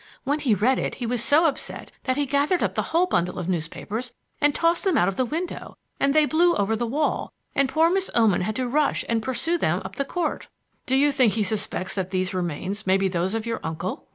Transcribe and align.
When 0.23 0.39
he 0.39 0.55
read 0.55 0.79
it 0.79 0.95
he 0.95 1.05
was 1.05 1.23
so 1.23 1.45
upset 1.45 1.91
that 2.05 2.17
he 2.17 2.25
gathered 2.25 2.63
up 2.63 2.73
the 2.73 2.81
whole 2.89 3.05
bundle 3.05 3.37
of 3.37 3.47
newspapers 3.47 4.13
and 4.41 4.55
tossed 4.55 4.83
them 4.83 4.97
out 4.97 5.07
of 5.07 5.15
the 5.15 5.23
window; 5.27 5.77
and 5.99 6.11
they 6.15 6.25
blew 6.25 6.55
over 6.55 6.75
the 6.75 6.87
wall, 6.87 7.33
and 7.53 7.69
poor 7.69 7.87
Miss 7.87 8.09
Oman 8.15 8.41
had 8.41 8.55
to 8.55 8.67
rush 8.67 9.05
and 9.07 9.21
pursue 9.21 9.59
them 9.59 9.79
up 9.85 9.97
the 9.97 10.03
court." 10.03 10.47
"Do 10.87 10.95
you 10.95 11.11
think 11.11 11.33
he 11.33 11.43
suspects 11.43 11.93
that 11.93 12.09
these 12.09 12.33
remains 12.33 12.87
may 12.87 12.97
be 12.97 13.09
those 13.09 13.35
of 13.35 13.45
your 13.45 13.59
uncle?" 13.63 14.07